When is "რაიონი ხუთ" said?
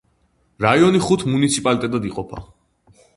0.65-1.25